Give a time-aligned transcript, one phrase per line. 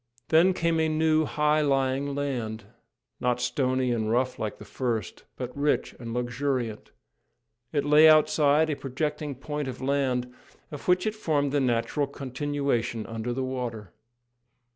[0.29, 2.63] Then came a new, high lying land,
[3.19, 6.89] not stony and rough like the first, but rich and luxuriant.
[7.71, 10.33] It lay outside a projecting point of land,
[10.71, 13.93] of which it formed the natural continuation under the water.